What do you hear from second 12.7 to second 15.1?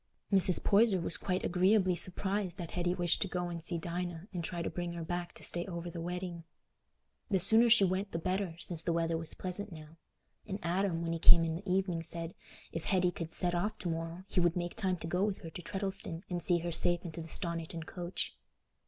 if Hetty could set off to morrow, he would make time to